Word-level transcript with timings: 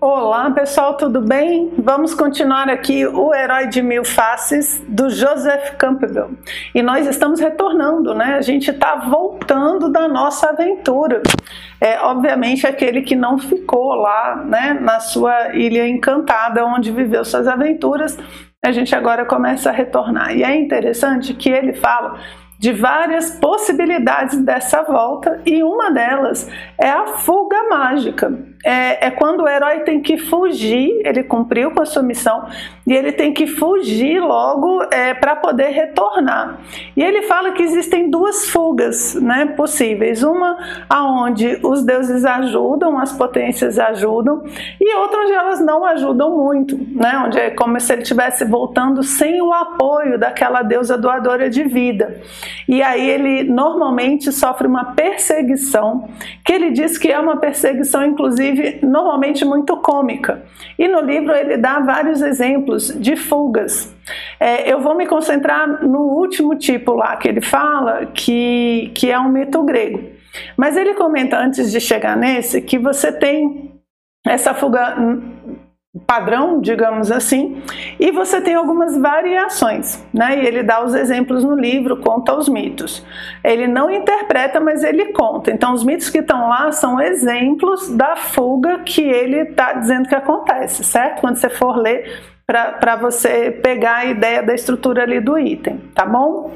Olá 0.00 0.50
pessoal, 0.50 0.96
tudo 0.96 1.20
bem? 1.20 1.74
Vamos 1.78 2.14
continuar 2.14 2.70
aqui 2.70 3.06
o 3.06 3.34
Herói 3.34 3.66
de 3.66 3.82
Mil 3.82 4.04
Faces 4.04 4.82
do 4.88 5.10
Joseph 5.10 5.76
Campbell. 5.76 6.30
E 6.74 6.80
nós 6.80 7.06
estamos 7.06 7.38
retornando, 7.38 8.14
né? 8.14 8.36
A 8.36 8.40
gente 8.40 8.70
está 8.70 8.96
voltando 8.96 9.90
da 9.90 10.08
nossa 10.08 10.48
aventura. 10.48 11.22
É, 11.80 12.00
obviamente, 12.00 12.66
aquele 12.66 13.02
que 13.02 13.14
não 13.14 13.38
ficou 13.38 13.94
lá, 13.94 14.36
né, 14.36 14.78
na 14.80 15.00
sua 15.00 15.54
ilha 15.54 15.86
encantada, 15.86 16.64
onde 16.64 16.90
viveu 16.90 17.24
suas 17.24 17.46
aventuras, 17.46 18.18
a 18.64 18.72
gente 18.72 18.94
agora 18.94 19.26
começa 19.26 19.68
a 19.68 19.72
retornar. 19.72 20.34
E 20.34 20.42
é 20.42 20.56
interessante 20.56 21.34
que 21.34 21.50
ele 21.50 21.74
fala 21.74 22.18
de 22.58 22.72
várias 22.72 23.30
possibilidades 23.38 24.38
dessa 24.44 24.82
volta 24.82 25.40
e 25.46 25.62
uma 25.62 25.90
delas 25.90 26.46
é 26.78 26.90
a 26.90 27.06
fuga 27.06 27.68
mágica. 27.70 28.49
É, 28.62 29.06
é, 29.06 29.10
quando 29.10 29.42
o 29.42 29.48
herói 29.48 29.80
tem 29.80 30.00
que 30.02 30.18
fugir, 30.18 31.00
ele 31.02 31.22
cumpriu 31.22 31.70
com 31.70 31.82
a 31.82 31.86
sua 31.86 32.02
missão 32.02 32.46
e 32.86 32.92
ele 32.92 33.10
tem 33.10 33.32
que 33.32 33.46
fugir 33.46 34.20
logo 34.20 34.82
é, 34.90 35.14
para 35.14 35.34
poder 35.36 35.68
retornar. 35.68 36.60
E 36.94 37.02
ele 37.02 37.22
fala 37.22 37.52
que 37.52 37.62
existem 37.62 38.10
duas 38.10 38.50
fugas 38.50 39.14
né, 39.14 39.46
possíveis: 39.56 40.22
uma 40.22 40.58
aonde 40.90 41.58
os 41.62 41.82
deuses 41.82 42.24
ajudam, 42.24 42.98
as 42.98 43.12
potências 43.12 43.78
ajudam, 43.78 44.42
e 44.78 44.94
outra 44.96 45.20
onde 45.20 45.32
elas 45.32 45.60
não 45.64 45.84
ajudam 45.86 46.36
muito, 46.36 46.76
né, 46.76 47.22
onde 47.24 47.38
é 47.38 47.50
como 47.50 47.80
se 47.80 47.92
ele 47.92 48.02
estivesse 48.02 48.44
voltando 48.44 49.02
sem 49.02 49.40
o 49.40 49.52
apoio 49.54 50.18
daquela 50.18 50.62
deusa 50.62 50.98
doadora 50.98 51.48
de 51.48 51.62
vida. 51.62 52.20
E 52.68 52.82
aí 52.82 53.08
ele 53.08 53.44
normalmente 53.44 54.30
sofre 54.30 54.66
uma 54.66 54.92
perseguição, 54.92 56.08
que 56.44 56.52
ele 56.52 56.70
diz 56.70 56.98
que 56.98 57.10
é 57.10 57.18
uma 57.18 57.38
perseguição, 57.38 58.04
inclusive, 58.04 58.49
normalmente 58.82 59.44
muito 59.44 59.76
cômica. 59.78 60.42
E 60.78 60.88
no 60.88 61.00
livro 61.00 61.34
ele 61.34 61.56
dá 61.56 61.80
vários 61.80 62.22
exemplos 62.22 62.88
de 63.00 63.16
fugas. 63.16 63.94
É, 64.38 64.70
eu 64.70 64.80
vou 64.80 64.96
me 64.96 65.06
concentrar 65.06 65.84
no 65.84 66.00
último 66.00 66.54
tipo 66.56 66.94
lá 66.94 67.16
que 67.16 67.28
ele 67.28 67.40
fala, 67.40 68.06
que, 68.06 68.90
que 68.94 69.10
é 69.10 69.18
um 69.18 69.28
mito 69.28 69.62
grego. 69.62 70.02
Mas 70.56 70.76
ele 70.76 70.94
comenta 70.94 71.38
antes 71.38 71.70
de 71.70 71.80
chegar 71.80 72.16
nesse 72.16 72.60
que 72.60 72.78
você 72.78 73.12
tem 73.12 73.70
essa 74.26 74.52
fuga 74.54 74.96
padrão, 76.06 76.60
digamos 76.60 77.10
assim, 77.10 77.60
e 77.98 78.12
você 78.12 78.40
tem 78.40 78.54
algumas 78.54 78.96
variações, 78.96 80.04
né? 80.14 80.40
E 80.40 80.46
ele 80.46 80.62
dá 80.62 80.84
os 80.84 80.94
exemplos 80.94 81.42
no 81.42 81.56
livro, 81.56 81.96
conta 81.96 82.32
os 82.34 82.48
mitos. 82.48 83.04
Ele 83.42 83.66
não 83.66 83.90
interpreta, 83.90 84.60
mas 84.60 84.84
ele 84.84 85.06
conta. 85.06 85.50
Então, 85.50 85.72
os 85.72 85.82
mitos 85.82 86.08
que 86.08 86.18
estão 86.18 86.48
lá 86.48 86.70
são 86.70 87.00
exemplos 87.00 87.90
da 87.90 88.14
fuga 88.14 88.78
que 88.84 89.02
ele 89.02 89.38
está 89.38 89.72
dizendo 89.72 90.08
que 90.08 90.14
acontece, 90.14 90.84
certo? 90.84 91.20
Quando 91.20 91.36
você 91.36 91.48
for 91.48 91.76
ler, 91.76 92.20
para 92.50 92.96
você 92.96 93.50
pegar 93.50 93.98
a 93.98 94.04
ideia 94.06 94.42
da 94.42 94.52
estrutura 94.52 95.04
ali 95.04 95.20
do 95.20 95.38
item, 95.38 95.78
tá 95.94 96.04
bom? 96.04 96.52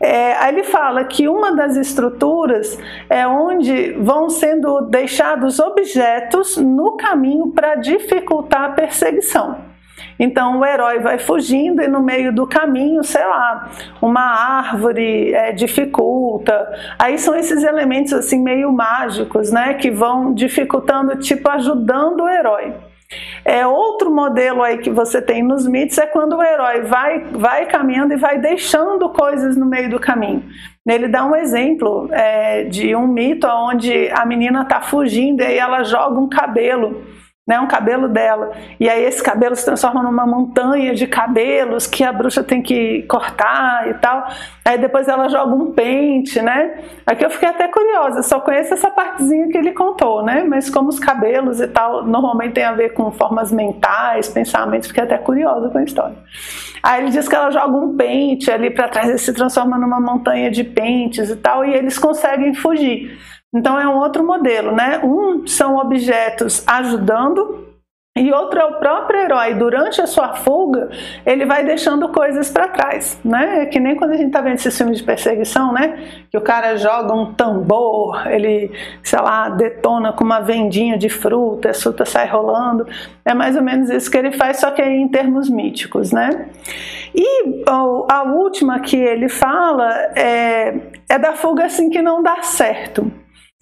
É, 0.00 0.32
aí 0.34 0.52
ele 0.52 0.64
fala 0.64 1.04
que 1.04 1.28
uma 1.28 1.52
das 1.52 1.76
estruturas 1.76 2.76
é 3.08 3.26
onde 3.26 3.92
vão 3.92 4.28
sendo 4.28 4.80
deixados 4.82 5.60
objetos 5.60 6.56
no 6.56 6.96
caminho 6.96 7.52
para 7.52 7.76
dificultar 7.76 8.64
a 8.64 8.68
perseguição. 8.70 9.76
Então 10.18 10.58
o 10.58 10.64
herói 10.64 10.98
vai 10.98 11.18
fugindo 11.18 11.80
e 11.82 11.88
no 11.88 12.02
meio 12.02 12.32
do 12.32 12.46
caminho, 12.46 13.04
sei 13.04 13.24
lá, 13.24 13.70
uma 14.00 14.20
árvore 14.20 15.32
é, 15.32 15.52
dificulta. 15.52 16.66
Aí 16.98 17.18
são 17.18 17.34
esses 17.34 17.62
elementos 17.62 18.12
assim 18.12 18.42
meio 18.42 18.72
mágicos, 18.72 19.52
né, 19.52 19.74
que 19.74 19.90
vão 19.90 20.34
dificultando, 20.34 21.16
tipo 21.16 21.48
ajudando 21.50 22.22
o 22.22 22.28
herói. 22.28 22.74
É 23.44 23.66
outro 23.66 24.10
modelo 24.10 24.62
aí 24.62 24.78
que 24.78 24.90
você 24.90 25.22
tem 25.22 25.42
nos 25.42 25.66
mitos 25.66 25.96
é 25.98 26.06
quando 26.06 26.36
o 26.36 26.42
herói 26.42 26.82
vai, 26.82 27.24
vai 27.30 27.66
caminhando 27.66 28.12
e 28.12 28.16
vai 28.16 28.38
deixando 28.38 29.08
coisas 29.10 29.56
no 29.56 29.66
meio 29.66 29.88
do 29.88 30.00
caminho. 30.00 30.44
Ele 30.86 31.08
dá 31.08 31.24
um 31.24 31.34
exemplo 31.34 32.08
é, 32.12 32.64
de 32.64 32.94
um 32.94 33.06
mito 33.06 33.46
onde 33.46 34.08
a 34.10 34.24
menina 34.24 34.62
está 34.62 34.80
fugindo 34.80 35.42
e 35.42 35.46
aí 35.46 35.58
ela 35.58 35.82
joga 35.82 36.18
um 36.18 36.28
cabelo 36.28 37.02
né, 37.46 37.60
um 37.60 37.68
cabelo 37.68 38.08
dela. 38.08 38.50
E 38.80 38.88
aí 38.88 39.04
esse 39.04 39.22
cabelo 39.22 39.54
se 39.54 39.64
transforma 39.64 40.02
numa 40.02 40.26
montanha 40.26 40.92
de 40.92 41.06
cabelos 41.06 41.86
que 41.86 42.02
a 42.02 42.12
bruxa 42.12 42.42
tem 42.42 42.60
que 42.60 43.02
cortar 43.04 43.88
e 43.88 43.94
tal. 43.94 44.26
Aí 44.64 44.76
depois 44.76 45.06
ela 45.06 45.28
joga 45.28 45.54
um 45.54 45.70
pente, 45.70 46.42
né? 46.42 46.80
Aqui 47.06 47.24
eu 47.24 47.30
fiquei 47.30 47.48
até 47.48 47.68
curiosa, 47.68 48.22
só 48.24 48.40
conheço 48.40 48.74
essa 48.74 48.90
partezinha 48.90 49.48
que 49.48 49.56
ele 49.56 49.70
contou, 49.70 50.24
né? 50.24 50.42
Mas 50.42 50.68
como 50.68 50.88
os 50.88 50.98
cabelos 50.98 51.60
e 51.60 51.68
tal 51.68 52.04
normalmente 52.04 52.54
tem 52.54 52.64
a 52.64 52.72
ver 52.72 52.90
com 52.94 53.12
formas 53.12 53.52
mentais, 53.52 54.28
pensamentos, 54.28 54.88
fiquei 54.88 55.04
até 55.04 55.16
curiosa 55.16 55.68
com 55.68 55.78
a 55.78 55.84
história. 55.84 56.16
Aí 56.82 57.02
ele 57.02 57.10
diz 57.10 57.28
que 57.28 57.34
ela 57.34 57.50
joga 57.50 57.76
um 57.76 57.96
pente 57.96 58.50
ali 58.50 58.70
para 58.70 58.88
trás 58.88 59.08
e 59.08 59.18
se 59.18 59.32
transforma 59.32 59.78
numa 59.78 60.00
montanha 60.00 60.50
de 60.50 60.64
pentes 60.64 61.30
e 61.30 61.36
tal, 61.36 61.64
e 61.64 61.72
eles 61.72 61.96
conseguem 61.96 62.54
fugir. 62.54 63.16
Então 63.56 63.80
é 63.80 63.88
um 63.88 63.98
outro 63.98 64.24
modelo, 64.24 64.72
né? 64.72 65.00
Um 65.02 65.46
são 65.46 65.78
objetos 65.78 66.62
ajudando 66.66 67.66
e 68.16 68.32
outro 68.32 68.58
é 68.58 68.64
o 68.64 68.78
próprio 68.78 69.20
herói. 69.20 69.54
Durante 69.54 70.00
a 70.00 70.06
sua 70.06 70.34
fuga, 70.34 70.88
ele 71.24 71.44
vai 71.44 71.64
deixando 71.64 72.08
coisas 72.08 72.50
para 72.50 72.68
trás, 72.68 73.18
né? 73.22 73.62
É 73.62 73.66
que 73.66 73.78
nem 73.78 73.94
quando 73.94 74.12
a 74.12 74.16
gente 74.16 74.30
tá 74.30 74.40
vendo 74.40 74.54
esses 74.54 74.76
filmes 74.76 74.98
de 74.98 75.04
perseguição, 75.04 75.70
né? 75.70 75.98
Que 76.30 76.38
o 76.38 76.40
cara 76.40 76.76
joga 76.76 77.14
um 77.14 77.34
tambor, 77.34 78.26
ele, 78.26 78.72
sei 79.02 79.20
lá, 79.20 79.50
detona 79.50 80.14
com 80.14 80.24
uma 80.24 80.40
vendinha 80.40 80.96
de 80.96 81.10
fruta, 81.10 81.70
a 81.70 81.74
fruta 81.74 82.06
sai 82.06 82.26
rolando. 82.26 82.86
É 83.22 83.34
mais 83.34 83.54
ou 83.54 83.62
menos 83.62 83.90
isso 83.90 84.10
que 84.10 84.16
ele 84.16 84.32
faz, 84.32 84.60
só 84.60 84.70
que 84.70 84.80
é 84.80 84.88
em 84.88 85.08
termos 85.08 85.50
míticos, 85.50 86.10
né? 86.10 86.48
E 87.14 87.64
a 87.66 88.22
última 88.22 88.80
que 88.80 88.96
ele 88.96 89.28
fala 89.28 89.90
é, 90.14 90.74
é 91.06 91.18
da 91.18 91.34
fuga 91.34 91.66
assim 91.66 91.90
que 91.90 92.00
não 92.00 92.22
dá 92.22 92.42
certo. 92.42 93.12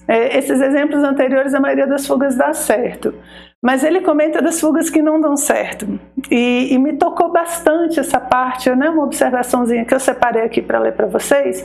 É, 0.07 0.39
esses 0.39 0.61
exemplos 0.61 1.03
anteriores, 1.03 1.55
a 1.55 1.61
maioria 1.61 1.87
das 1.87 2.07
fugas 2.07 2.37
dá 2.37 2.53
certo. 2.53 3.15
Mas 3.63 3.83
ele 3.83 4.03
comenta 4.03 4.43
das 4.43 4.61
fugas 4.61 4.91
que 4.91 5.01
não 5.01 5.21
dão 5.21 5.37
certo. 5.37 5.99
E, 6.31 6.69
e 6.73 6.79
me 6.79 6.95
tocou 6.95 7.33
bastante 7.33 7.99
essa 7.99 8.21
parte, 8.21 8.69
né? 8.75 8.91
uma 8.91 9.05
observaçãozinha 9.05 9.85
que 9.85 9.95
eu 9.95 10.01
separei 10.01 10.43
aqui 10.43 10.61
para 10.61 10.79
ler 10.79 10.93
para 10.93 11.07
vocês, 11.07 11.65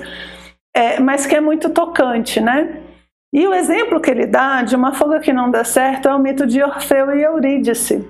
é, 0.73 0.99
mas 0.99 1.25
que 1.25 1.35
é 1.35 1.41
muito 1.41 1.69
tocante, 1.69 2.39
né? 2.39 2.81
E 3.33 3.45
o 3.47 3.53
exemplo 3.53 3.99
que 3.99 4.09
ele 4.09 4.25
dá 4.25 4.63
de 4.63 4.75
uma 4.75 4.93
fuga 4.93 5.19
que 5.19 5.31
não 5.31 5.51
dá 5.51 5.63
certo 5.63 6.09
é 6.09 6.15
o 6.15 6.19
mito 6.19 6.47
de 6.47 6.63
Orfeu 6.63 7.15
e 7.15 7.21
Eurídice. 7.21 8.07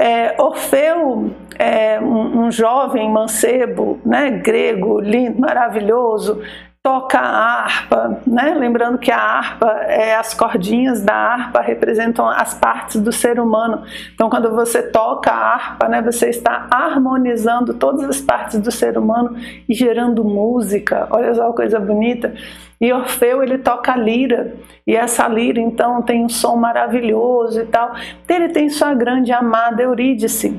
É, 0.00 0.40
Orfeu 0.40 1.30
é 1.58 2.00
um, 2.00 2.46
um, 2.46 2.50
jovem 2.50 3.10
mancebo, 3.10 4.00
né, 4.04 4.30
grego, 4.30 4.98
lindo, 4.98 5.38
maravilhoso, 5.38 6.40
toca 6.82 7.18
a 7.18 7.62
harpa, 7.62 8.22
né? 8.26 8.54
Lembrando 8.54 8.98
que 8.98 9.10
a 9.10 9.18
harpa, 9.18 9.66
é, 9.82 10.16
as 10.16 10.32
cordinhas 10.32 11.02
da 11.02 11.14
harpa 11.14 11.60
representam 11.60 12.26
as 12.26 12.54
partes 12.54 13.00
do 13.00 13.12
ser 13.12 13.38
humano. 13.38 13.84
Então, 14.14 14.30
quando 14.30 14.50
você 14.50 14.82
toca 14.82 15.30
a 15.30 15.54
harpa, 15.54 15.88
né, 15.88 16.00
você 16.00 16.30
está 16.30 16.68
harmonizando 16.70 17.74
todas 17.74 18.08
as 18.08 18.20
partes 18.20 18.58
do 18.58 18.72
ser 18.72 18.96
humano 18.96 19.36
e 19.68 19.74
gerando 19.74 20.24
música. 20.24 21.06
Olha 21.10 21.34
só 21.34 21.50
que 21.50 21.56
coisa 21.56 21.78
bonita. 21.78 22.34
E 22.80 22.90
Orfeu 22.94 23.42
ele 23.42 23.58
toca 23.58 23.92
a 23.92 23.96
lira, 23.96 24.54
e 24.86 24.96
essa 24.96 25.28
lira 25.28 25.60
então 25.60 26.00
tem 26.00 26.24
um 26.24 26.30
som 26.30 26.56
maravilhoso 26.56 27.60
e 27.60 27.66
tal. 27.66 27.94
Ele 28.26 28.48
tem 28.48 28.70
sua 28.70 28.94
grande 28.94 29.30
amada 29.32 29.82
Eurídice, 29.82 30.58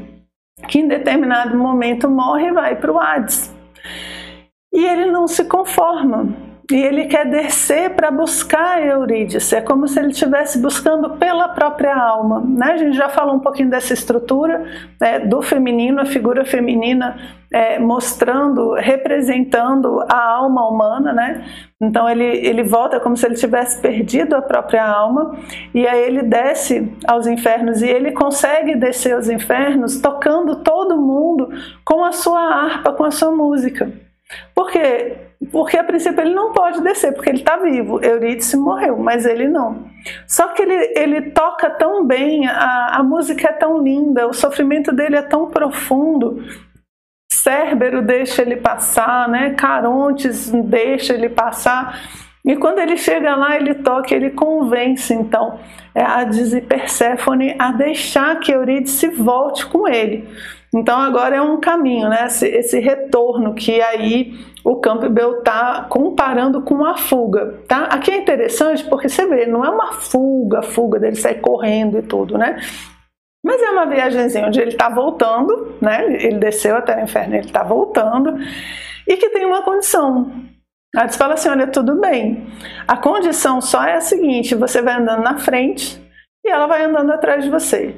que 0.67 0.77
em 0.77 0.87
determinado 0.87 1.57
momento 1.57 2.07
morre 2.07 2.49
e 2.49 2.53
vai 2.53 2.75
para 2.75 2.91
o 2.91 2.99
Hades. 2.99 3.60
E 4.73 4.85
ele 4.85 5.11
não 5.11 5.27
se 5.27 5.45
conforma. 5.45 6.51
E 6.71 6.75
ele 6.75 7.05
quer 7.05 7.25
descer 7.29 7.89
para 7.95 8.09
buscar 8.09 8.81
Eurídice. 8.81 9.55
É 9.55 9.61
como 9.61 9.89
se 9.89 9.99
ele 9.99 10.11
estivesse 10.11 10.57
buscando 10.57 11.17
pela 11.17 11.49
própria 11.49 11.93
alma. 11.93 12.39
Né? 12.39 12.71
A 12.71 12.77
gente 12.77 12.95
já 12.95 13.09
falou 13.09 13.35
um 13.35 13.39
pouquinho 13.39 13.69
dessa 13.69 13.93
estrutura 13.93 14.65
né, 14.99 15.19
do 15.19 15.41
feminino, 15.41 15.99
a 15.99 16.05
figura 16.05 16.45
feminina 16.45 17.17
é, 17.51 17.77
mostrando, 17.77 18.73
representando 18.75 19.99
a 20.07 20.29
alma 20.29 20.65
humana. 20.69 21.11
Né? 21.11 21.45
Então 21.81 22.09
ele, 22.09 22.23
ele 22.23 22.63
volta 22.63 23.01
como 23.01 23.17
se 23.17 23.25
ele 23.25 23.35
tivesse 23.35 23.81
perdido 23.81 24.33
a 24.33 24.41
própria 24.41 24.87
alma. 24.87 25.35
E 25.73 25.85
aí 25.85 26.01
ele 26.03 26.23
desce 26.23 26.89
aos 27.05 27.27
infernos. 27.27 27.81
E 27.81 27.89
ele 27.89 28.13
consegue 28.13 28.75
descer 28.75 29.13
aos 29.13 29.27
infernos 29.27 29.99
tocando 29.99 30.63
todo 30.63 30.95
mundo 30.95 31.49
com 31.83 32.05
a 32.05 32.13
sua 32.13 32.39
harpa, 32.39 32.93
com 32.93 33.03
a 33.03 33.11
sua 33.11 33.31
música. 33.31 33.91
Por 34.53 34.69
quê? 34.71 35.17
Porque 35.51 35.77
a 35.77 35.83
princípio 35.83 36.21
ele 36.21 36.35
não 36.35 36.53
pode 36.53 36.81
descer, 36.81 37.13
porque 37.13 37.29
ele 37.29 37.39
está 37.39 37.57
vivo. 37.57 38.03
Eurídice 38.03 38.55
morreu, 38.55 38.97
mas 38.97 39.25
ele 39.25 39.47
não. 39.47 39.87
Só 40.27 40.49
que 40.49 40.61
ele, 40.61 40.93
ele 40.95 41.31
toca 41.31 41.69
tão 41.69 42.05
bem, 42.05 42.47
a, 42.47 42.97
a 42.97 43.03
música 43.03 43.49
é 43.49 43.53
tão 43.53 43.81
linda, 43.81 44.27
o 44.27 44.33
sofrimento 44.33 44.91
dele 44.91 45.15
é 45.15 45.21
tão 45.21 45.49
profundo. 45.49 46.43
Cérbero 47.31 48.01
deixa 48.01 48.41
ele 48.41 48.57
passar, 48.57 49.27
né? 49.27 49.55
Carontes 49.55 50.51
deixa 50.51 51.13
ele 51.13 51.29
passar. 51.29 51.99
E 52.45 52.55
quando 52.55 52.79
ele 52.79 52.97
chega 52.97 53.35
lá, 53.35 53.55
ele 53.55 53.75
toca, 53.75 54.13
ele 54.13 54.31
convence 54.31 55.13
então 55.13 55.59
é, 55.93 56.01
Hades 56.01 56.53
e 56.53 56.61
Perséfone 56.61 57.55
a 57.59 57.71
deixar 57.71 58.39
que 58.39 58.51
Eurídice 58.51 59.07
volte 59.07 59.65
com 59.65 59.87
ele. 59.87 60.27
Então 60.73 60.97
agora 60.99 61.35
é 61.35 61.41
um 61.41 61.59
caminho, 61.59 62.07
né? 62.07 62.25
Esse, 62.25 62.47
esse 62.47 62.79
retorno 62.79 63.53
que 63.53 63.81
aí 63.81 64.33
o 64.63 64.77
Campbell 64.77 65.39
está 65.39 65.85
comparando 65.89 66.61
com 66.61 66.75
uma 66.75 66.97
fuga, 66.97 67.61
tá? 67.67 67.85
Aqui 67.85 68.11
é 68.11 68.17
interessante 68.17 68.83
porque 68.85 69.09
você 69.09 69.25
vê, 69.27 69.45
não 69.45 69.65
é 69.65 69.69
uma 69.69 69.91
fuga, 69.93 70.61
fuga 70.61 70.99
dele 70.99 71.15
sair 71.15 71.41
correndo 71.41 71.97
e 71.97 72.01
tudo, 72.01 72.37
né? 72.37 72.57
Mas 73.43 73.61
é 73.61 73.69
uma 73.69 73.85
viagemzinha 73.85 74.47
onde 74.47 74.61
ele 74.61 74.71
está 74.71 74.87
voltando, 74.87 75.75
né? 75.81 76.05
Ele 76.05 76.37
desceu 76.37 76.75
até 76.75 76.95
o 76.95 77.03
inferno, 77.03 77.35
ele 77.35 77.47
está 77.47 77.63
voltando 77.63 78.37
e 79.07 79.17
que 79.17 79.29
tem 79.29 79.45
uma 79.45 79.63
condição. 79.63 80.31
A 80.95 81.07
fala 81.09 81.33
assim: 81.33 81.49
olha, 81.49 81.67
tudo 81.67 81.99
bem. 81.99 82.47
A 82.87 82.95
condição 82.97 83.59
só 83.59 83.83
é 83.83 83.95
a 83.95 84.01
seguinte: 84.01 84.55
você 84.55 84.81
vai 84.81 84.95
andando 84.95 85.23
na 85.23 85.37
frente 85.37 86.01
e 86.45 86.49
ela 86.49 86.67
vai 86.67 86.85
andando 86.85 87.11
atrás 87.11 87.43
de 87.43 87.49
você. 87.49 87.95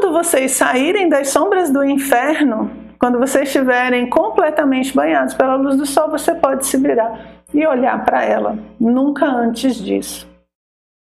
Quando 0.00 0.12
vocês 0.12 0.52
saírem 0.52 1.08
das 1.08 1.30
sombras 1.30 1.72
do 1.72 1.82
inferno, 1.82 2.70
quando 3.00 3.18
vocês 3.18 3.48
estiverem 3.48 4.08
completamente 4.08 4.94
banhados 4.94 5.34
pela 5.34 5.56
luz 5.56 5.76
do 5.76 5.84
sol, 5.84 6.08
você 6.08 6.36
pode 6.36 6.68
se 6.68 6.76
virar 6.76 7.42
e 7.52 7.66
olhar 7.66 8.04
para 8.04 8.22
ela. 8.22 8.56
Nunca 8.78 9.26
antes 9.26 9.74
disso. 9.74 10.28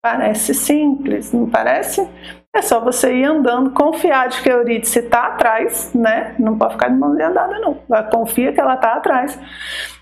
Parece 0.01 0.55
simples, 0.55 1.31
não 1.31 1.47
parece? 1.47 2.09
É 2.51 2.63
só 2.63 2.79
você 2.79 3.13
ir 3.13 3.25
andando, 3.25 3.69
confiar 3.69 4.27
de 4.27 4.41
que 4.41 4.49
a 4.49 4.53
Eurídice 4.53 4.97
está 5.01 5.27
atrás, 5.27 5.93
né? 5.93 6.33
Não 6.39 6.57
pode 6.57 6.73
ficar 6.73 6.89
de 6.89 6.97
mão 6.97 7.11
andada, 7.11 7.59
não. 7.59 7.75
Confia 8.11 8.51
que 8.51 8.59
ela 8.59 8.73
está 8.73 8.93
atrás. 8.93 9.39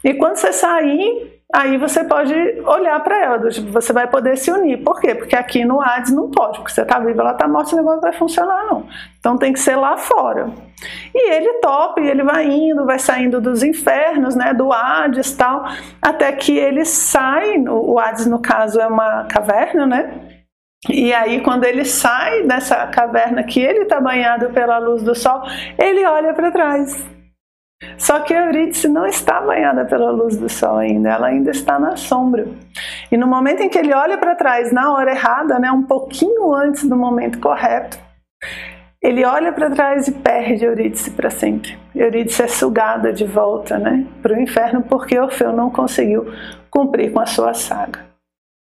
E 0.01 0.13
quando 0.13 0.37
você 0.37 0.53
sair, 0.53 1.36
aí 1.53 1.77
você 1.77 2.03
pode 2.03 2.33
olhar 2.65 2.99
para 3.01 3.23
ela, 3.23 3.49
tipo, 3.49 3.71
você 3.71 3.93
vai 3.93 4.07
poder 4.07 4.37
se 4.37 4.51
unir. 4.51 4.83
Por 4.83 4.99
quê? 4.99 5.15
Porque 5.15 5.35
aqui 5.35 5.63
no 5.63 5.81
Hades 5.81 6.11
não 6.11 6.29
pode, 6.29 6.59
porque 6.59 6.71
você 6.71 6.81
está 6.81 6.99
vivo, 6.99 7.19
ela 7.19 7.31
está 7.31 7.47
morta, 7.47 7.69
esse 7.69 7.75
negócio 7.75 7.95
não 7.95 8.09
vai 8.09 8.13
funcionar 8.13 8.65
não. 8.65 8.87
Então 9.19 9.37
tem 9.37 9.53
que 9.53 9.59
ser 9.59 9.75
lá 9.75 9.97
fora. 9.97 10.51
E 11.13 11.31
ele 11.31 11.53
topa, 11.59 12.01
e 12.01 12.07
ele 12.07 12.23
vai 12.23 12.45
indo, 12.45 12.85
vai 12.85 12.99
saindo 12.99 13.41
dos 13.41 13.63
infernos, 13.63 14.35
né, 14.35 14.53
do 14.53 14.71
Hades 14.71 15.35
tal, 15.35 15.65
até 16.01 16.31
que 16.31 16.57
ele 16.57 16.85
sai, 16.85 17.57
o 17.67 17.97
Hades 17.97 18.27
no 18.27 18.39
caso 18.39 18.79
é 18.79 18.87
uma 18.87 19.25
caverna, 19.25 19.87
né, 19.87 20.27
e 20.89 21.11
aí, 21.11 21.41
quando 21.41 21.65
ele 21.65 21.83
sai 21.83 22.43
dessa 22.43 22.85
caverna 22.87 23.43
que 23.43 23.59
ele 23.59 23.81
está 23.81 23.99
banhado 23.99 24.51
pela 24.51 24.77
luz 24.77 25.01
do 25.01 25.15
sol, 25.15 25.41
ele 25.77 26.05
olha 26.05 26.33
para 26.33 26.51
trás. 26.51 27.16
Só 27.97 28.19
que 28.21 28.33
a 28.33 28.45
Eurídice 28.45 28.87
não 28.87 29.05
está 29.05 29.39
banhada 29.39 29.85
pela 29.85 30.09
luz 30.11 30.35
do 30.35 30.49
sol 30.49 30.77
ainda, 30.77 31.09
ela 31.09 31.27
ainda 31.27 31.51
está 31.51 31.77
na 31.77 31.95
sombra. 31.95 32.47
E 33.11 33.17
no 33.17 33.27
momento 33.27 33.61
em 33.61 33.69
que 33.69 33.77
ele 33.77 33.93
olha 33.93 34.17
para 34.17 34.35
trás, 34.35 34.71
na 34.71 34.93
hora 34.93 35.11
errada, 35.11 35.59
né, 35.59 35.71
um 35.71 35.83
pouquinho 35.83 36.53
antes 36.53 36.83
do 36.85 36.95
momento 36.95 37.39
correto, 37.39 37.99
ele 39.01 39.23
olha 39.23 39.53
para 39.53 39.69
trás 39.69 40.07
e 40.07 40.11
perde 40.11 40.65
Eurídice 40.65 41.11
para 41.11 41.29
sempre. 41.29 41.77
Eurídice 41.95 42.43
é 42.43 42.47
sugada 42.47 43.13
de 43.13 43.25
volta 43.25 43.77
né, 43.77 44.05
para 44.21 44.33
o 44.33 44.41
inferno 44.41 44.81
porque 44.81 45.19
Orfeu 45.19 45.53
não 45.53 45.69
conseguiu 45.69 46.25
cumprir 46.71 47.13
com 47.13 47.19
a 47.19 47.25
sua 47.25 47.53
saga. 47.53 48.05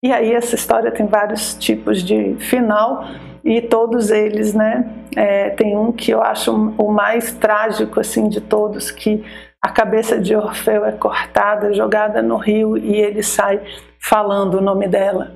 E 0.04 0.12
aí 0.12 0.34
essa 0.34 0.56
história 0.56 0.92
tem 0.92 1.06
vários 1.06 1.54
tipos 1.54 2.04
de 2.04 2.36
final 2.40 3.06
e 3.44 3.62
todos 3.62 4.10
eles, 4.10 4.54
né? 4.54 4.90
É, 5.16 5.50
tem 5.52 5.78
um 5.78 5.92
que 5.92 6.12
eu 6.12 6.22
acho 6.22 6.74
o 6.78 6.92
mais 6.92 7.34
trágico 7.34 8.00
assim 8.00 8.30
de 8.30 8.40
todos, 8.40 8.90
que 8.90 9.24
a 9.62 9.70
cabeça 9.70 10.20
de 10.20 10.36
Orfeu 10.36 10.86
é 10.86 10.92
cortada, 10.92 11.74
jogada 11.74 12.22
no 12.22 12.38
rio 12.38 12.78
e 12.78 12.96
ele 12.96 13.22
sai 13.22 13.62
falando 14.00 14.56
o 14.56 14.62
nome 14.62 14.88
dela. 14.88 15.34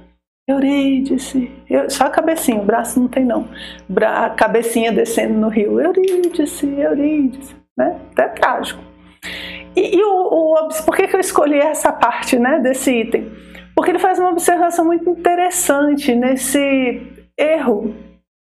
Eurídice, 0.47 1.51
eu, 1.69 1.89
só 1.89 2.05
a 2.05 2.09
cabecinha, 2.09 2.61
o 2.61 2.65
braço 2.65 2.99
não 2.99 3.09
tem 3.09 3.25
não. 3.25 3.49
A 4.01 4.29
cabecinha 4.29 4.93
descendo 4.93 5.33
no 5.33 5.49
rio, 5.49 5.79
Eurídice, 5.81 6.65
Eurídice, 6.65 7.53
né? 7.77 7.99
Até 8.13 8.29
trágico. 8.29 8.81
E, 9.75 9.97
e 9.97 10.01
o, 10.01 10.55
o, 10.55 10.69
por 10.85 10.95
que, 10.95 11.07
que 11.07 11.15
eu 11.15 11.19
escolhi 11.19 11.59
essa 11.59 11.91
parte, 11.91 12.39
né, 12.39 12.59
desse 12.59 12.91
item? 12.91 13.29
Porque 13.75 13.91
ele 13.91 13.99
faz 13.99 14.17
uma 14.17 14.31
observação 14.31 14.85
muito 14.85 15.09
interessante 15.09 16.15
nesse 16.15 17.16
erro 17.37 17.93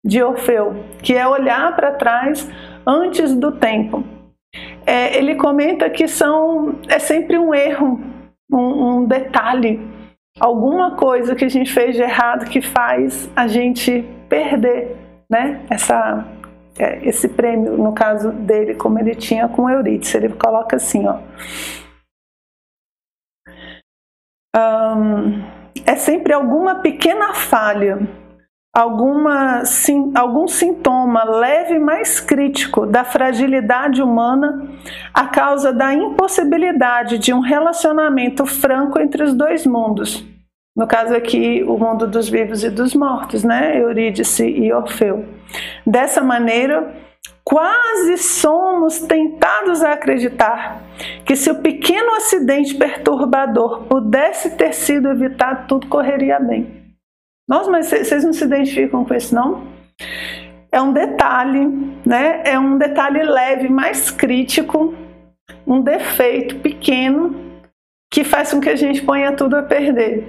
de 0.05 0.23
Orfeu, 0.23 0.85
que 1.02 1.14
é 1.14 1.26
olhar 1.26 1.75
para 1.75 1.93
trás 1.93 2.49
antes 2.87 3.35
do 3.35 3.52
tempo. 3.52 4.05
É, 4.87 5.17
ele 5.17 5.35
comenta 5.35 5.88
que 5.91 6.06
são 6.06 6.79
é 6.88 6.99
sempre 6.99 7.38
um 7.38 7.55
erro, 7.55 8.00
um, 8.52 8.99
um 8.99 9.05
detalhe, 9.06 9.81
alguma 10.38 10.96
coisa 10.96 11.35
que 11.35 11.44
a 11.44 11.49
gente 11.49 11.73
fez 11.73 11.96
de 11.96 12.02
errado 12.02 12.49
que 12.49 12.61
faz 12.61 13.31
a 13.35 13.49
gente 13.49 14.05
perder, 14.29 14.96
né? 15.31 15.64
Essa 15.70 16.25
é, 16.79 17.06
esse 17.08 17.29
prêmio, 17.29 17.76
no 17.76 17.93
caso 17.93 18.32
dele, 18.32 18.75
como 18.75 18.99
ele 18.99 19.14
tinha 19.14 19.49
com 19.49 19.70
Eurídice, 19.70 20.17
ele 20.17 20.29
coloca 20.31 20.76
assim, 20.76 21.06
ó. 21.06 21.20
Um, 24.56 25.43
é 25.87 25.96
sempre 25.96 26.32
alguma 26.32 26.76
pequena 26.76 27.35
falha, 27.35 27.99
alguma, 28.75 29.65
sim, 29.65 30.11
algum 30.15 30.49
sintoma 30.49 31.25
leve 31.25 31.79
mais 31.79 32.19
crítico 32.19 32.87
da 32.87 33.05
fragilidade 33.05 34.03
humana 34.03 34.69
a 35.12 35.26
causa 35.26 35.73
da 35.73 35.94
impossibilidade 35.94 37.19
de 37.19 37.32
um 37.32 37.41
relacionamento 37.41 38.44
franco 38.44 38.99
entre 38.99 39.23
os 39.23 39.32
dois 39.32 39.65
mundos. 39.65 40.26
No 40.76 40.88
caso 40.88 41.15
aqui, 41.15 41.62
o 41.62 41.79
mundo 41.79 42.06
dos 42.09 42.29
vivos 42.29 42.65
e 42.65 42.71
dos 42.71 42.94
mortos, 42.94 43.44
né? 43.44 43.81
Eurídice 43.81 44.44
e 44.44 44.73
Orfeu. 44.73 45.25
Dessa 45.87 46.20
maneira, 46.20 47.05
Quase 47.44 48.17
somos 48.17 49.00
tentados 49.00 49.82
a 49.82 49.93
acreditar 49.93 50.82
que 51.27 51.37
se 51.37 51.50
o 51.50 51.61
pequeno 51.61 52.12
acidente 52.12 52.75
perturbador 52.75 53.82
pudesse 53.82 54.56
ter 54.56 54.73
sido 54.73 55.11
evitado, 55.11 55.67
tudo 55.69 55.87
correria 55.87 56.41
bem. 56.41 56.83
Nossa, 57.49 57.70
mas 57.70 57.87
vocês 57.87 58.25
não 58.25 58.32
se 58.32 58.44
identificam 58.44 59.05
com 59.05 59.14
isso, 59.14 59.35
não? 59.35 59.67
É 60.73 60.81
um 60.81 60.93
detalhe, 60.93 61.67
né? 62.05 62.43
É 62.44 62.58
um 62.58 62.79
detalhe 62.79 63.23
leve, 63.23 63.69
mais 63.69 64.11
crítico, 64.11 64.94
um 65.67 65.81
defeito 65.81 66.56
pequeno 66.56 67.62
que 68.11 68.25
faz 68.25 68.52
com 68.52 68.61
que 68.61 68.69
a 68.69 68.76
gente 68.76 69.02
ponha 69.02 69.32
tudo 69.32 69.56
a 69.56 69.62
perder. 69.62 70.26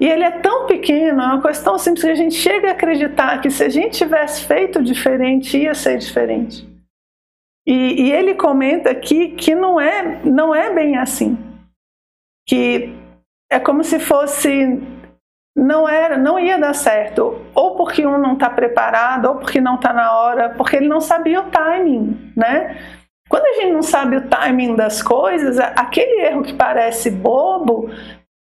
E 0.00 0.06
ele 0.06 0.24
é 0.24 0.30
tão 0.30 0.66
pequeno, 0.66 1.20
é 1.20 1.26
uma 1.26 1.40
coisa 1.40 1.62
tão 1.62 1.78
simples 1.78 2.04
que 2.04 2.10
a 2.10 2.14
gente 2.14 2.34
chega 2.34 2.68
a 2.68 2.72
acreditar 2.72 3.40
que 3.40 3.50
se 3.50 3.62
a 3.62 3.68
gente 3.68 3.98
tivesse 3.98 4.44
feito 4.44 4.82
diferente, 4.82 5.56
ia 5.56 5.74
ser 5.74 5.98
diferente. 5.98 6.68
E, 7.66 8.02
e 8.02 8.12
ele 8.12 8.34
comenta 8.34 8.90
aqui 8.90 9.28
que 9.28 9.54
não 9.54 9.80
é, 9.80 10.20
não 10.24 10.54
é 10.54 10.74
bem 10.74 10.96
assim. 10.96 11.38
Que 12.48 12.92
é 13.50 13.60
como 13.60 13.84
se 13.84 14.00
fosse 14.00 14.80
não 15.56 15.88
era, 15.88 16.16
não 16.16 16.38
ia 16.38 16.58
dar 16.58 16.74
certo, 16.74 17.44
ou 17.54 17.76
porque 17.76 18.06
um 18.06 18.18
não 18.18 18.34
está 18.34 18.48
preparado, 18.48 19.26
ou 19.26 19.36
porque 19.36 19.60
não 19.60 19.74
está 19.74 19.92
na 19.92 20.16
hora, 20.18 20.50
porque 20.50 20.76
ele 20.76 20.88
não 20.88 21.00
sabia 21.00 21.40
o 21.40 21.50
timing, 21.50 22.32
né? 22.36 22.78
Quando 23.28 23.44
a 23.44 23.60
gente 23.60 23.72
não 23.72 23.82
sabe 23.82 24.16
o 24.16 24.28
timing 24.28 24.74
das 24.74 25.02
coisas, 25.02 25.58
aquele 25.58 26.20
erro 26.22 26.42
que 26.42 26.54
parece 26.54 27.10
bobo 27.10 27.90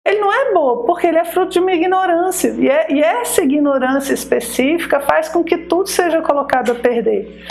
ele 0.06 0.20
não 0.20 0.34
é 0.34 0.52
bobo, 0.52 0.86
porque 0.86 1.08
ele 1.08 1.20
é 1.20 1.26
fruto 1.26 1.52
de 1.52 1.60
uma 1.60 1.72
ignorância. 1.74 2.50
E, 2.50 2.68
é, 2.68 2.92
e 2.92 3.02
essa 3.02 3.44
ignorância 3.44 4.14
específica 4.14 5.00
faz 5.00 5.30
com 5.30 5.44
que 5.44 5.58
tudo 5.58 5.88
seja 5.88 6.22
colocado 6.22 6.72
a 6.72 6.76
perder. 6.76 7.46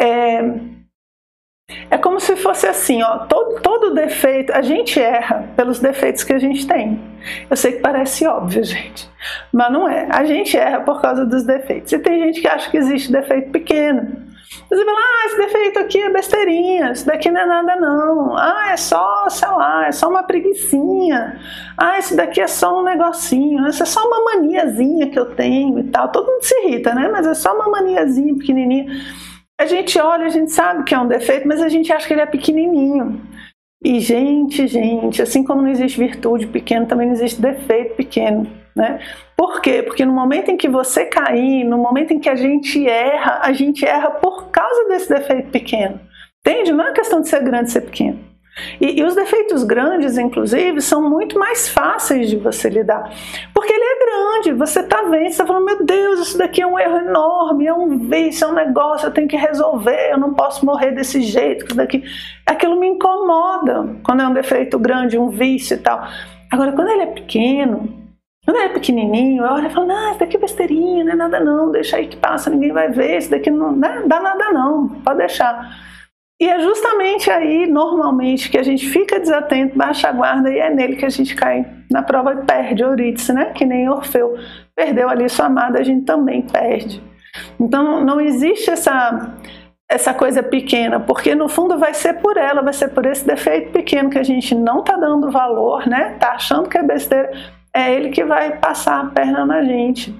É, 0.00 0.42
é 1.90 1.98
como 1.98 2.18
se 2.18 2.34
fosse 2.36 2.66
assim, 2.66 3.02
ó, 3.02 3.26
todo, 3.26 3.60
todo 3.60 3.94
defeito, 3.94 4.52
a 4.54 4.62
gente 4.62 4.98
erra 4.98 5.50
pelos 5.54 5.78
defeitos 5.78 6.24
que 6.24 6.32
a 6.32 6.38
gente 6.38 6.66
tem. 6.66 6.98
Eu 7.50 7.56
sei 7.56 7.72
que 7.72 7.80
parece 7.80 8.26
óbvio, 8.26 8.64
gente, 8.64 9.08
mas 9.52 9.70
não 9.70 9.86
é. 9.86 10.08
A 10.10 10.24
gente 10.24 10.56
erra 10.56 10.80
por 10.80 11.00
causa 11.02 11.26
dos 11.26 11.44
defeitos. 11.44 11.92
E 11.92 11.98
tem 11.98 12.24
gente 12.24 12.40
que 12.40 12.48
acha 12.48 12.70
que 12.70 12.78
existe 12.78 13.12
defeito 13.12 13.50
pequeno. 13.50 14.26
Você 14.70 14.82
fala, 14.82 14.98
ah, 14.98 15.26
esse 15.26 15.36
defeito 15.36 15.78
aqui 15.78 16.00
é 16.00 16.10
besteirinha, 16.10 16.92
isso 16.92 17.06
daqui 17.06 17.30
não 17.30 17.40
é 17.40 17.46
nada 17.46 17.76
não. 17.76 18.36
Ah, 18.36 18.70
é 18.72 18.76
só, 18.78 19.28
sei 19.28 19.48
lá, 19.48 19.86
é 19.86 19.92
só 19.92 20.08
uma 20.08 20.22
preguiçinha. 20.22 21.38
Ah, 21.76 21.98
esse 21.98 22.16
daqui 22.16 22.40
é 22.40 22.46
só 22.46 22.80
um 22.80 22.82
negocinho, 22.82 23.66
essa 23.66 23.82
é 23.82 23.86
só 23.86 24.06
uma 24.06 24.24
maniazinha 24.24 25.10
que 25.10 25.18
eu 25.18 25.26
tenho 25.34 25.78
e 25.78 25.84
tal. 25.84 26.08
Todo 26.08 26.30
mundo 26.32 26.42
se 26.42 26.54
irrita, 26.64 26.94
né? 26.94 27.10
Mas 27.12 27.26
é 27.26 27.34
só 27.34 27.54
uma 27.54 27.68
maniazinha 27.68 28.34
pequenininha. 28.34 28.86
A 29.60 29.66
gente 29.66 29.98
olha, 29.98 30.26
a 30.26 30.28
gente 30.28 30.52
sabe 30.52 30.84
que 30.84 30.94
é 30.94 30.98
um 30.98 31.08
defeito, 31.08 31.48
mas 31.48 31.60
a 31.60 31.68
gente 31.68 31.92
acha 31.92 32.06
que 32.06 32.14
ele 32.14 32.20
é 32.20 32.26
pequenininho. 32.26 33.20
E 33.82 34.00
gente, 34.00 34.66
gente, 34.66 35.20
assim 35.20 35.44
como 35.44 35.62
não 35.62 35.68
existe 35.68 35.98
virtude 35.98 36.46
pequena, 36.46 36.86
também 36.86 37.06
não 37.06 37.14
existe 37.14 37.40
defeito 37.40 37.96
pequeno. 37.96 38.48
Né? 38.74 39.00
Por 39.36 39.60
quê? 39.60 39.82
Porque 39.82 40.04
no 40.04 40.12
momento 40.12 40.50
em 40.50 40.56
que 40.56 40.68
você 40.68 41.04
cair, 41.04 41.64
no 41.64 41.78
momento 41.78 42.12
em 42.12 42.20
que 42.20 42.28
a 42.28 42.36
gente 42.36 42.86
erra, 42.88 43.40
a 43.42 43.52
gente 43.52 43.84
erra 43.84 44.10
por 44.12 44.50
causa 44.50 44.88
desse 44.88 45.08
defeito 45.08 45.50
pequeno. 45.50 46.00
Entende? 46.46 46.72
Não 46.72 46.86
é 46.86 46.92
questão 46.92 47.20
de 47.20 47.28
ser 47.28 47.42
grande 47.42 47.70
ser 47.70 47.80
pequeno. 47.80 48.27
E, 48.80 49.00
e, 49.00 49.04
os 49.04 49.14
defeitos 49.14 49.64
grandes, 49.64 50.18
inclusive, 50.18 50.80
são 50.80 51.08
muito 51.08 51.38
mais 51.38 51.68
fáceis 51.68 52.28
de 52.30 52.36
você 52.36 52.68
lidar. 52.68 53.10
Porque 53.54 53.72
ele 53.72 53.84
é 53.84 53.98
grande, 54.04 54.52
você 54.52 54.80
está 54.80 55.02
vendo, 55.02 55.22
você 55.22 55.26
está 55.26 55.46
falando, 55.46 55.64
meu 55.64 55.84
Deus, 55.84 56.20
isso 56.20 56.38
daqui 56.38 56.62
é 56.62 56.66
um 56.66 56.78
erro 56.78 56.98
enorme, 56.98 57.66
é 57.66 57.74
um 57.74 57.98
vício, 57.98 58.44
é 58.44 58.48
um 58.48 58.54
negócio, 58.54 59.06
eu 59.06 59.12
tenho 59.12 59.28
que 59.28 59.36
resolver, 59.36 60.10
eu 60.10 60.18
não 60.18 60.34
posso 60.34 60.64
morrer 60.64 60.92
desse 60.92 61.20
jeito, 61.22 61.66
isso 61.66 61.76
daqui. 61.76 62.02
Aquilo 62.46 62.78
me 62.78 62.88
incomoda 62.88 63.96
quando 64.02 64.22
é 64.22 64.28
um 64.28 64.32
defeito 64.32 64.78
grande, 64.78 65.18
um 65.18 65.28
vício 65.28 65.76
e 65.76 65.80
tal. 65.80 66.06
Agora, 66.50 66.72
quando 66.72 66.88
ele 66.88 67.02
é 67.02 67.06
pequeno, 67.06 68.08
quando 68.48 68.56
ele 68.56 68.66
é 68.66 68.72
pequenininho, 68.72 69.44
eu 69.44 69.52
olho 69.52 69.66
e 69.66 69.70
falo, 69.70 69.86
não, 69.86 70.10
isso 70.10 70.20
daqui 70.20 70.38
é 70.38 70.40
besteirinha, 70.40 71.04
não 71.04 71.12
é 71.12 71.16
nada 71.16 71.38
não, 71.38 71.70
deixa 71.70 71.98
aí 71.98 72.08
que 72.08 72.16
passa, 72.16 72.48
ninguém 72.48 72.72
vai 72.72 72.88
ver, 72.88 73.18
isso 73.18 73.30
daqui 73.30 73.50
não 73.50 73.76
né, 73.76 74.04
dá 74.06 74.20
nada 74.20 74.50
não, 74.52 74.88
pode 74.88 75.18
deixar. 75.18 75.68
E 76.40 76.48
é 76.48 76.60
justamente 76.60 77.30
aí, 77.30 77.66
normalmente, 77.66 78.48
que 78.48 78.58
a 78.58 78.62
gente 78.62 78.88
fica 78.88 79.18
desatento, 79.18 79.76
baixa 79.76 80.08
a 80.08 80.12
guarda 80.12 80.50
e 80.50 80.58
é 80.58 80.70
nele 80.70 80.94
que 80.94 81.04
a 81.04 81.10
gente 81.10 81.34
cai 81.34 81.66
na 81.90 82.02
prova 82.02 82.32
e 82.32 82.46
perde 82.46 82.82
Eurídice, 82.82 83.32
né? 83.32 83.46
Que 83.46 83.64
nem 83.64 83.88
Orfeu 83.88 84.36
perdeu 84.74 85.08
ali 85.08 85.28
sua 85.28 85.46
amada, 85.46 85.80
a 85.80 85.82
gente 85.82 86.04
também 86.04 86.42
perde. 86.42 87.02
Então 87.58 88.04
não 88.04 88.20
existe 88.20 88.70
essa 88.70 89.36
essa 89.90 90.12
coisa 90.12 90.42
pequena, 90.42 91.00
porque 91.00 91.34
no 91.34 91.48
fundo 91.48 91.78
vai 91.78 91.94
ser 91.94 92.14
por 92.14 92.36
ela, 92.36 92.60
vai 92.60 92.74
ser 92.74 92.88
por 92.88 93.06
esse 93.06 93.26
defeito 93.26 93.72
pequeno 93.72 94.10
que 94.10 94.18
a 94.18 94.22
gente 94.22 94.54
não 94.54 94.84
tá 94.84 94.96
dando 94.98 95.30
valor, 95.30 95.88
né? 95.88 96.14
Tá 96.20 96.32
achando 96.32 96.68
que 96.68 96.76
é 96.76 96.82
besteira, 96.82 97.30
é 97.74 97.94
ele 97.94 98.10
que 98.10 98.22
vai 98.22 98.56
passar 98.58 99.00
a 99.00 99.06
perna 99.06 99.46
na 99.46 99.62
gente. 99.62 100.14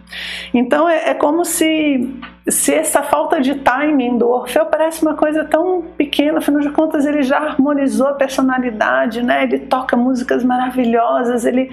Então 0.55 0.89
é, 0.89 1.11
é, 1.11 1.15
como 1.15 1.45
se, 1.45 2.15
se 2.51 2.75
essa 2.75 3.03
falta 3.03 3.41
de 3.41 3.57
timing 3.57 4.19
do 4.19 4.29
Orfeu 4.29 4.67
parece 4.67 5.03
uma 5.03 5.15
coisa 5.15 5.45
tão 5.45 5.83
pequena, 5.97 6.39
afinal 6.39 6.61
de 6.61 6.71
contas 6.71 7.05
ele 7.05 7.23
já 7.23 7.39
harmonizou 7.39 8.09
a 8.09 8.15
personalidade, 8.15 9.23
né? 9.23 9.43
ele 9.43 9.59
toca 9.61 9.97
músicas 9.97 10.43
maravilhosas, 10.45 11.45
ele, 11.45 11.71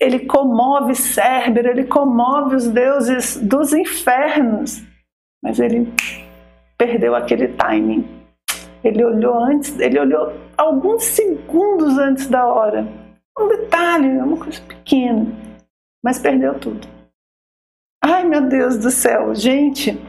ele 0.00 0.20
comove 0.20 0.94
Cérbero, 0.94 1.68
ele 1.68 1.84
comove 1.84 2.56
os 2.56 2.68
deuses 2.68 3.36
dos 3.36 3.72
infernos, 3.72 4.82
mas 5.42 5.58
ele 5.58 5.92
perdeu 6.78 7.14
aquele 7.14 7.48
timing. 7.48 8.06
Ele 8.84 9.04
olhou 9.04 9.42
antes, 9.42 9.78
ele 9.80 9.98
olhou 9.98 10.32
alguns 10.56 11.02
segundos 11.04 11.98
antes 11.98 12.28
da 12.28 12.46
hora 12.46 12.86
um 13.38 13.48
detalhe, 13.48 14.08
uma 14.18 14.36
coisa 14.36 14.60
pequena, 14.62 15.26
mas 16.02 16.18
perdeu 16.18 16.58
tudo. 16.58 16.95
Ai 18.08 18.22
meu 18.22 18.42
Deus 18.42 18.76
do 18.78 18.88
céu, 18.88 19.34
gente, 19.34 20.00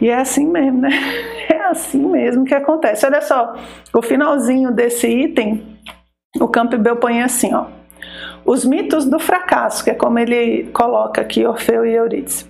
e 0.00 0.08
é 0.08 0.14
assim 0.14 0.46
mesmo, 0.46 0.82
né? 0.82 0.90
É 1.52 1.64
assim 1.66 1.98
mesmo 1.98 2.44
que 2.44 2.54
acontece. 2.54 3.04
Olha 3.04 3.20
só, 3.20 3.54
o 3.92 4.00
finalzinho 4.00 4.70
desse 4.70 5.08
item, 5.08 5.78
o 6.40 6.46
Campbell 6.46 6.96
põe 6.96 7.20
assim, 7.20 7.52
ó. 7.52 7.66
Os 8.44 8.64
mitos 8.64 9.04
do 9.04 9.18
fracasso, 9.18 9.82
que 9.82 9.90
é 9.90 9.94
como 9.94 10.18
ele 10.18 10.70
coloca 10.72 11.20
aqui 11.20 11.44
Orfeu 11.44 11.84
e 11.84 11.94
Eurídice. 11.94 12.46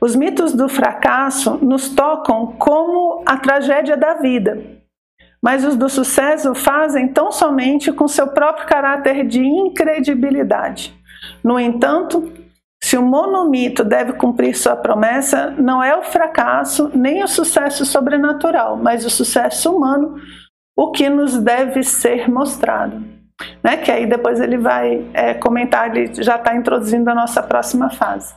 Os 0.00 0.14
mitos 0.14 0.52
do 0.52 0.68
fracasso 0.68 1.58
nos 1.60 1.88
tocam 1.88 2.54
como 2.58 3.22
a 3.26 3.36
tragédia 3.36 3.96
da 3.96 4.14
vida, 4.14 4.62
mas 5.42 5.64
os 5.64 5.76
do 5.76 5.88
sucesso 5.88 6.54
fazem 6.54 7.08
tão 7.08 7.32
somente 7.32 7.92
com 7.92 8.06
seu 8.06 8.28
próprio 8.28 8.66
caráter 8.66 9.26
de 9.26 9.42
incredibilidade. 9.42 10.94
No 11.42 11.58
entanto, 11.58 12.32
se 12.96 12.98
o 12.98 13.02
monomito 13.02 13.84
deve 13.84 14.14
cumprir 14.14 14.56
sua 14.56 14.74
promessa, 14.74 15.50
não 15.58 15.84
é 15.84 15.94
o 15.94 16.02
fracasso 16.02 16.90
nem 16.94 17.22
o 17.22 17.28
sucesso 17.28 17.84
sobrenatural, 17.84 18.78
mas 18.78 19.04
o 19.04 19.10
sucesso 19.10 19.76
humano 19.76 20.14
o 20.74 20.90
que 20.90 21.10
nos 21.10 21.38
deve 21.38 21.82
ser 21.82 22.30
mostrado. 22.30 23.02
Né? 23.62 23.76
Que 23.76 23.92
aí 23.92 24.06
depois 24.06 24.40
ele 24.40 24.56
vai 24.56 25.06
é, 25.12 25.34
comentar, 25.34 25.94
ele 25.94 26.10
já 26.22 26.36
está 26.36 26.56
introduzindo 26.56 27.10
a 27.10 27.14
nossa 27.14 27.42
próxima 27.42 27.90
fase. 27.90 28.34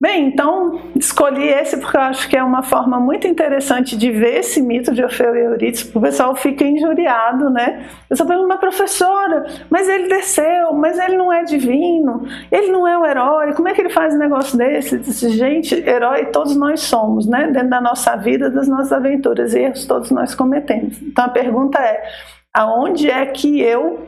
Bem, 0.00 0.28
então 0.28 0.92
escolhi 0.94 1.48
esse 1.48 1.76
porque 1.76 1.96
eu 1.96 2.00
acho 2.02 2.28
que 2.28 2.36
é 2.36 2.42
uma 2.42 2.62
forma 2.62 3.00
muito 3.00 3.26
interessante 3.26 3.96
de 3.96 4.12
ver 4.12 4.36
esse 4.36 4.62
mito 4.62 4.94
de 4.94 5.02
Orfeu 5.02 5.34
e 5.34 5.40
Eurídice, 5.40 5.86
porque 5.86 5.98
o 5.98 6.02
pessoal 6.02 6.36
fica 6.36 6.64
injuriado, 6.64 7.50
né? 7.50 7.84
Eu 8.08 8.16
só 8.16 8.24
pergunto, 8.24 8.46
uma 8.46 8.58
professora, 8.58 9.44
mas 9.68 9.88
ele 9.88 10.06
desceu, 10.06 10.72
mas 10.72 11.00
ele 11.00 11.16
não 11.16 11.32
é 11.32 11.42
divino, 11.42 12.22
ele 12.48 12.70
não 12.70 12.86
é 12.86 12.96
o 12.96 13.04
herói, 13.04 13.52
como 13.54 13.66
é 13.66 13.74
que 13.74 13.80
ele 13.80 13.90
faz 13.90 14.14
um 14.14 14.18
negócio 14.18 14.56
desse? 14.56 14.98
Disse, 14.98 15.30
gente, 15.30 15.74
herói 15.74 16.26
todos 16.26 16.54
nós 16.54 16.78
somos, 16.82 17.26
né? 17.26 17.48
Dentro 17.48 17.70
da 17.70 17.80
nossa 17.80 18.14
vida, 18.14 18.48
das 18.48 18.68
nossas 18.68 18.92
aventuras, 18.92 19.52
erros 19.52 19.84
todos 19.84 20.12
nós 20.12 20.32
cometemos. 20.32 21.02
Então 21.02 21.24
a 21.24 21.28
pergunta 21.28 21.76
é, 21.80 22.08
aonde 22.54 23.10
é 23.10 23.26
que 23.26 23.60
eu 23.60 24.06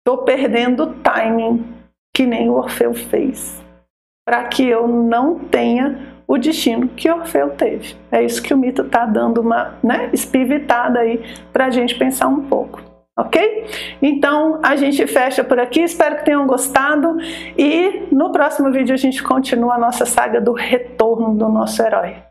estou 0.00 0.24
perdendo 0.24 0.82
o 0.82 0.94
timing 0.94 1.64
que 2.12 2.26
nem 2.26 2.50
o 2.50 2.54
Orfeu 2.54 2.92
fez? 2.92 3.69
Para 4.30 4.44
que 4.44 4.64
eu 4.64 4.86
não 4.86 5.40
tenha 5.40 5.98
o 6.24 6.38
destino 6.38 6.86
que 6.86 7.10
Orfeu 7.10 7.50
teve. 7.50 7.96
É 8.12 8.22
isso 8.22 8.40
que 8.40 8.54
o 8.54 8.56
mito 8.56 8.82
está 8.82 9.04
dando 9.04 9.40
uma 9.40 9.74
né, 9.82 10.08
espivitada 10.12 11.00
aí 11.00 11.20
para 11.52 11.66
a 11.66 11.70
gente 11.70 11.96
pensar 11.98 12.28
um 12.28 12.42
pouco. 12.42 12.80
Ok? 13.18 13.66
Então 14.00 14.60
a 14.62 14.76
gente 14.76 15.04
fecha 15.08 15.42
por 15.42 15.58
aqui. 15.58 15.80
Espero 15.80 16.18
que 16.18 16.26
tenham 16.26 16.46
gostado. 16.46 17.16
E 17.58 18.06
no 18.12 18.30
próximo 18.30 18.70
vídeo 18.70 18.94
a 18.94 18.96
gente 18.96 19.20
continua 19.20 19.74
a 19.74 19.78
nossa 19.78 20.06
saga 20.06 20.40
do 20.40 20.52
retorno 20.52 21.34
do 21.34 21.48
nosso 21.48 21.82
herói. 21.82 22.29